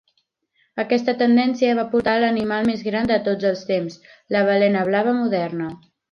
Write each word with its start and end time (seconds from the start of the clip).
Aquesta 0.83 1.13
tendència 1.19 1.73
va 1.81 1.83
portar 1.91 2.15
a 2.15 2.21
l'animal 2.23 2.65
més 2.71 2.81
gran 2.89 3.11
de 3.13 3.17
tots 3.31 3.49
els 3.53 3.61
temps, 3.71 3.99
la 4.37 4.41
balena 4.51 4.81
blava 4.93 5.13
moderna. 5.23 5.69